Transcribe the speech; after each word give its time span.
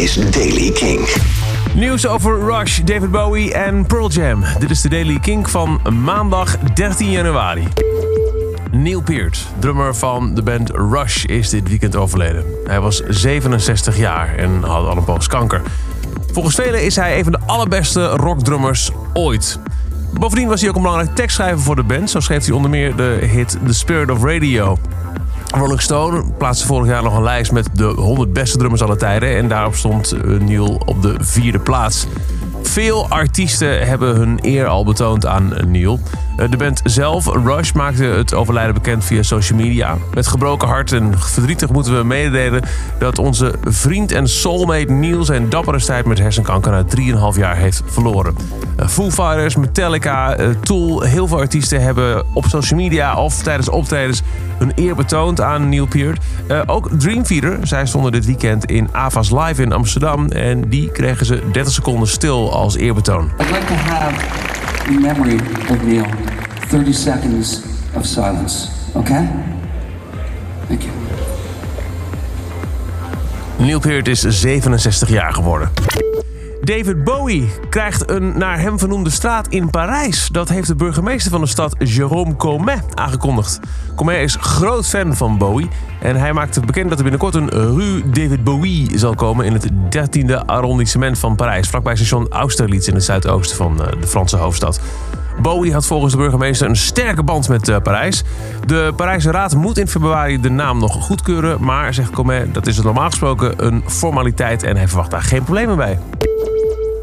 is 0.00 0.14
Daily 0.14 0.70
King. 0.70 1.08
Nieuws 1.74 2.06
over 2.06 2.38
Rush, 2.38 2.78
David 2.78 3.10
Bowie 3.10 3.54
en 3.54 3.86
Pearl 3.86 4.10
Jam. 4.10 4.44
Dit 4.58 4.70
is 4.70 4.80
de 4.80 4.88
Daily 4.88 5.18
King 5.18 5.50
van 5.50 5.80
maandag 6.04 6.58
13 6.58 7.10
januari. 7.10 7.68
Neil 8.70 9.02
Peart, 9.02 9.46
drummer 9.58 9.94
van 9.94 10.34
de 10.34 10.42
band 10.42 10.70
Rush, 10.70 11.24
is 11.24 11.48
dit 11.48 11.68
weekend 11.68 11.96
overleden. 11.96 12.44
Hij 12.64 12.80
was 12.80 13.02
67 13.08 13.96
jaar 13.96 14.36
en 14.36 14.62
had 14.62 14.86
al 14.86 14.96
een 14.96 15.04
poos 15.04 15.26
kanker. 15.26 15.62
Volgens 16.32 16.54
velen 16.54 16.84
is 16.84 16.96
hij 16.96 17.18
een 17.18 17.24
van 17.24 17.32
de 17.32 17.40
allerbeste 17.46 18.06
rockdrummers 18.06 18.90
ooit. 19.12 19.58
Bovendien 20.18 20.48
was 20.48 20.60
hij 20.60 20.68
ook 20.68 20.76
een 20.76 20.82
belangrijk 20.82 21.14
tekstschrijver 21.14 21.60
voor 21.60 21.76
de 21.76 21.82
band. 21.82 22.10
Zo 22.10 22.20
schreef 22.20 22.44
hij 22.44 22.54
onder 22.54 22.70
meer 22.70 22.96
de 22.96 23.18
hit 23.32 23.58
The 23.66 23.74
Spirit 23.74 24.10
of 24.10 24.24
Radio. 24.24 24.78
Rolling 25.54 25.80
Stone 25.80 26.24
plaatste 26.38 26.66
vorig 26.66 26.88
jaar 26.88 27.02
nog 27.02 27.16
een 27.16 27.22
lijst 27.22 27.52
met 27.52 27.68
de 27.72 27.84
100 27.84 28.32
beste 28.32 28.58
drummers 28.58 28.82
aller 28.82 28.98
tijden. 28.98 29.36
En 29.36 29.48
daarop 29.48 29.74
stond 29.74 30.12
eh, 30.12 30.22
Neil 30.22 30.82
op 30.86 31.02
de 31.02 31.14
vierde 31.20 31.58
plaats. 31.58 32.06
Veel 32.62 33.08
artiesten 33.08 33.86
hebben 33.86 34.16
hun 34.16 34.38
eer 34.42 34.66
al 34.66 34.84
betoond 34.84 35.26
aan 35.26 35.52
Neil. 35.66 36.00
Eh, 36.40 36.50
de 36.50 36.56
band 36.56 36.80
zelf, 36.84 37.26
Rush, 37.26 37.72
maakte 37.72 38.04
het 38.04 38.34
overlijden 38.34 38.74
bekend 38.74 39.04
via 39.04 39.22
social 39.22 39.58
media. 39.58 39.96
Met 40.14 40.26
gebroken 40.26 40.68
hart 40.68 40.92
en 40.92 41.18
verdrietig 41.18 41.70
moeten 41.70 41.96
we 41.96 42.04
mededelen 42.04 42.62
dat 42.98 43.18
onze 43.18 43.54
vriend 43.64 44.12
en 44.12 44.28
soulmate 44.28 44.92
Neil 44.92 45.24
zijn 45.24 45.48
dappere 45.48 45.78
strijd 45.78 46.04
met 46.04 46.18
hersenkanker 46.18 46.70
na 46.72 46.84
3,5 46.84 47.38
jaar 47.38 47.56
heeft 47.56 47.82
verloren. 47.86 48.34
Eh, 48.76 48.88
Foo 48.88 49.10
Fighters, 49.10 49.56
Metallica, 49.56 50.34
eh, 50.34 50.48
Tool, 50.60 51.00
heel 51.00 51.26
veel 51.26 51.38
artiesten 51.38 51.82
hebben 51.82 52.24
op 52.34 52.44
social 52.46 52.80
media 52.80 53.16
of 53.16 53.42
tijdens 53.42 53.68
optredens 53.68 54.22
hun 54.58 54.72
eer 54.74 54.94
betoond 54.94 55.40
aan 55.40 55.68
Neil 55.68 55.86
Peart. 55.86 56.18
ook 56.66 56.90
Dream 56.98 57.22
Theater, 57.22 57.58
zij 57.62 57.86
stonden 57.86 58.12
dit 58.12 58.26
weekend 58.26 58.64
in 58.64 58.88
Ava's 58.92 59.30
Live 59.30 59.62
in 59.62 59.72
Amsterdam 59.72 60.28
en 60.28 60.68
die 60.68 60.90
kregen 60.90 61.26
ze 61.26 61.42
30 61.52 61.72
seconden 61.72 62.08
stil 62.08 62.49
als 62.50 62.76
eerbetoon. 62.76 63.30
I'd 63.40 63.50
like 63.50 63.66
to 63.66 63.74
have 63.74 64.88
in 64.88 65.00
memory 65.00 65.34
of 65.70 65.82
Neil 65.82 66.06
30 66.68 66.92
seconds 66.92 67.60
of 67.94 68.06
silence. 68.06 68.68
Okay? 68.94 69.28
Thank 70.66 70.82
you. 70.82 70.90
Neil 73.58 73.80
Peart 73.80 74.08
is 74.08 74.24
67 74.28 75.08
jaar 75.08 75.32
geworden. 75.32 75.70
David 76.60 77.04
Bowie 77.04 77.50
krijgt 77.68 78.10
een 78.10 78.38
naar 78.38 78.60
hem 78.60 78.78
vernoemde 78.78 79.10
straat 79.10 79.48
in 79.48 79.70
Parijs. 79.70 80.28
Dat 80.28 80.48
heeft 80.48 80.66
de 80.66 80.74
burgemeester 80.74 81.30
van 81.30 81.40
de 81.40 81.46
stad, 81.46 81.76
Jérôme 81.78 82.36
Comet, 82.36 82.84
aangekondigd. 82.94 83.60
Comet 83.96 84.20
is 84.22 84.36
groot 84.40 84.86
fan 84.86 85.16
van 85.16 85.38
Bowie 85.38 85.68
en 86.00 86.16
hij 86.16 86.32
maakte 86.32 86.60
bekend 86.60 86.88
dat 86.88 86.98
er 86.98 87.04
binnenkort 87.04 87.34
een 87.34 87.50
Rue 87.50 88.10
David 88.10 88.44
Bowie 88.44 88.98
zal 88.98 89.14
komen 89.14 89.44
in 89.44 89.52
het 89.52 89.70
13e 89.70 90.46
arrondissement 90.46 91.18
van 91.18 91.36
Parijs, 91.36 91.68
vlakbij 91.68 91.96
station 91.96 92.28
Austerlitz 92.28 92.88
in 92.88 92.94
het 92.94 93.04
zuidoosten 93.04 93.56
van 93.56 93.84
eh, 93.84 94.00
de 94.00 94.06
Franse 94.06 94.36
hoofdstad. 94.36 94.80
Bowie 95.42 95.72
had 95.72 95.86
volgens 95.86 96.12
de 96.12 96.18
burgemeester 96.18 96.68
een 96.68 96.76
sterke 96.76 97.22
band 97.22 97.48
met 97.48 97.68
uh, 97.68 97.76
Parijs. 97.82 98.24
De 98.66 98.92
Parijse 98.96 99.30
Raad 99.30 99.54
moet 99.54 99.78
in 99.78 99.88
februari 99.88 100.40
de 100.40 100.50
naam 100.50 100.78
nog 100.78 101.04
goedkeuren, 101.04 101.64
maar 101.64 101.94
zegt 101.94 102.10
Comet 102.10 102.54
dat 102.54 102.66
is 102.66 102.76
het 102.76 102.84
normaal 102.84 103.08
gesproken 103.08 103.66
een 103.66 103.82
formaliteit 103.86 104.62
en 104.62 104.76
hij 104.76 104.88
verwacht 104.88 105.10
daar 105.10 105.22
geen 105.22 105.42
problemen 105.42 105.76
bij. 105.76 105.98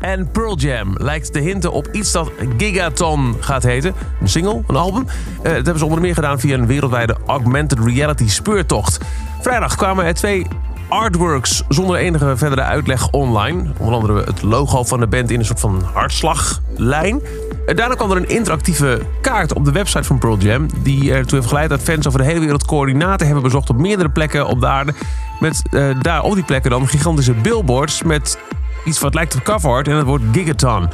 En 0.00 0.30
Pearl 0.30 0.56
Jam 0.56 0.94
lijkt 0.96 1.32
te 1.32 1.38
hinten 1.38 1.72
op 1.72 1.88
iets 1.92 2.12
dat 2.12 2.30
Gigaton 2.56 3.36
gaat 3.40 3.62
heten. 3.62 3.94
Een 4.20 4.28
single, 4.28 4.62
een 4.66 4.76
album. 4.76 5.02
Uh, 5.06 5.42
dat 5.42 5.52
hebben 5.52 5.78
ze 5.78 5.84
onder 5.84 6.00
meer 6.00 6.14
gedaan 6.14 6.40
via 6.40 6.54
een 6.54 6.66
wereldwijde 6.66 7.16
augmented 7.26 7.78
reality 7.78 8.28
speurtocht. 8.28 8.98
Vrijdag 9.40 9.76
kwamen 9.76 10.04
er 10.04 10.14
twee 10.14 10.46
artworks 10.88 11.62
zonder 11.68 11.96
enige 11.96 12.36
verdere 12.36 12.62
uitleg 12.62 13.10
online. 13.10 13.64
Onder 13.78 13.94
andere 13.94 14.24
het 14.24 14.42
logo 14.42 14.84
van 14.84 15.00
de 15.00 15.06
band 15.06 15.30
in 15.30 15.38
een 15.38 15.44
soort 15.44 15.60
van 15.60 15.82
hartslaglijn. 15.92 17.22
Daarna 17.66 17.94
kwam 17.94 18.10
er 18.10 18.16
een 18.16 18.28
interactieve 18.28 19.00
kaart 19.20 19.52
op 19.52 19.64
de 19.64 19.72
website 19.72 20.04
van 20.04 20.18
Pearl 20.18 20.38
Jam... 20.38 20.66
die 20.82 21.12
ertoe 21.12 21.38
heeft 21.38 21.48
geleid 21.50 21.68
dat 21.68 21.80
fans 21.80 22.06
over 22.06 22.18
de 22.18 22.24
hele 22.24 22.40
wereld 22.40 22.66
coördinaten 22.66 23.26
hebben 23.26 23.44
bezocht... 23.44 23.70
op 23.70 23.78
meerdere 23.78 24.08
plekken 24.08 24.46
op 24.46 24.60
de 24.60 24.66
aarde. 24.66 24.94
Met 25.40 25.62
uh, 25.70 26.00
daar 26.00 26.22
op 26.22 26.34
die 26.34 26.44
plekken 26.44 26.70
dan 26.70 26.88
gigantische 26.88 27.32
billboards... 27.32 28.02
met 28.02 28.38
iets 28.84 29.00
wat 29.00 29.14
lijkt 29.14 29.34
op 29.34 29.42
cover 29.42 29.70
art 29.70 29.88
en 29.88 29.96
het 29.96 30.06
wordt 30.06 30.24
Gigaton. 30.32 30.88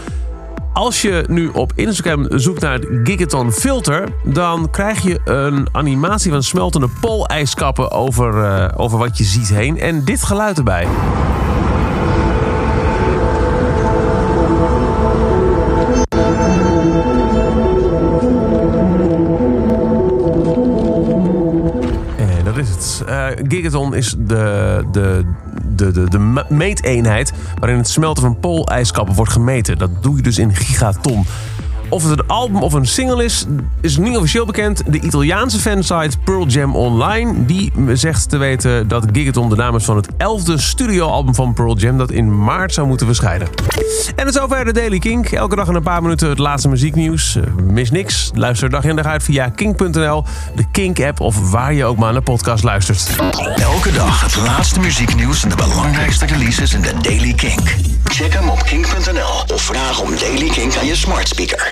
Als 0.72 1.02
je 1.02 1.24
nu 1.28 1.48
op 1.48 1.72
Instagram 1.74 2.26
zoekt 2.28 2.60
naar 2.60 2.72
het 2.72 2.86
Gigaton 3.04 3.52
filter... 3.52 4.08
dan 4.24 4.70
krijg 4.70 5.02
je 5.02 5.20
een 5.24 5.68
animatie 5.72 6.30
van 6.30 6.42
smeltende 6.42 6.88
poolijskappen 7.00 7.90
over, 7.90 8.34
uh, 8.34 8.68
over 8.76 8.98
wat 8.98 9.18
je 9.18 9.24
ziet 9.24 9.48
heen. 9.48 9.78
En 9.78 10.04
dit 10.04 10.22
geluid 10.22 10.58
erbij. 10.58 10.86
Het. 22.68 23.02
Uh, 23.08 23.26
Gigaton 23.48 23.94
is 23.94 24.14
de, 24.18 24.84
de, 24.92 25.24
de, 25.76 25.92
de, 25.92 26.10
de 26.10 26.44
meeteenheid 26.48 27.32
waarin 27.58 27.78
het 27.78 27.88
smelten 27.88 28.22
van 28.22 28.38
poolijskappen 28.38 29.14
wordt 29.14 29.32
gemeten. 29.32 29.78
Dat 29.78 30.02
doe 30.02 30.16
je 30.16 30.22
dus 30.22 30.38
in 30.38 30.54
gigaton. 30.54 31.24
Of 31.94 32.08
het 32.08 32.18
een 32.18 32.26
album 32.26 32.62
of 32.62 32.72
een 32.72 32.86
single 32.86 33.24
is, 33.24 33.44
is 33.80 33.96
niet 33.96 34.16
officieel 34.16 34.46
bekend. 34.46 34.82
De 34.86 35.00
Italiaanse 35.00 35.58
fansite 35.58 36.18
Pearl 36.24 36.46
Jam 36.46 36.76
Online 36.76 37.44
die 37.44 37.72
zegt 37.92 38.28
te 38.28 38.36
weten 38.36 38.88
dat 38.88 39.04
Gigaton 39.12 39.48
de 39.48 39.56
naam 39.56 39.76
is 39.76 39.84
van 39.84 39.96
het 39.96 40.08
elfde 40.16 40.58
studioalbum 40.58 41.34
van 41.34 41.52
Pearl 41.52 41.76
Jam 41.76 41.98
dat 41.98 42.10
in 42.10 42.44
maart 42.44 42.74
zou 42.74 42.86
moeten 42.86 43.06
verschijnen. 43.06 43.48
En 44.16 44.26
het 44.26 44.28
is 44.28 44.34
zover 44.34 44.64
de 44.64 44.72
Daily 44.72 44.98
Kink. 44.98 45.28
Elke 45.28 45.56
dag 45.56 45.68
in 45.68 45.74
een 45.74 45.82
paar 45.82 46.02
minuten 46.02 46.28
het 46.28 46.38
laatste 46.38 46.68
muzieknieuws. 46.68 47.38
Mis 47.62 47.90
niks. 47.90 48.30
Luister 48.34 48.70
dag 48.70 48.84
in 48.84 48.96
dag 48.96 49.06
uit 49.06 49.22
via 49.22 49.48
kink.nl, 49.48 50.24
de 50.54 50.64
Kink-app 50.70 51.20
of 51.20 51.50
waar 51.50 51.74
je 51.74 51.84
ook 51.84 51.96
maar 51.96 52.12
naar 52.12 52.22
podcast 52.22 52.64
luistert. 52.64 53.10
Elke 53.56 53.92
dag 53.92 54.20
het 54.20 54.36
laatste 54.36 54.80
muzieknieuws 54.80 55.42
en 55.42 55.48
de 55.48 55.56
belangrijkste 55.56 56.26
releases 56.26 56.74
in 56.74 56.80
de 56.80 56.92
Daily 57.02 57.32
Kink. 57.32 57.74
Check 58.04 58.32
hem 58.32 58.48
op 58.48 58.62
kink.nl 58.62 59.54
of 59.54 59.62
vraag 59.62 60.00
om 60.00 60.10
Daily 60.18 60.48
Kink 60.48 60.76
aan 60.76 60.86
je 60.86 60.96
smart 60.96 61.28
speaker. 61.28 61.62